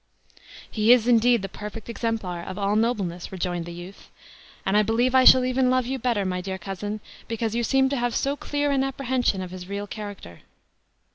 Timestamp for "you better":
5.85-6.25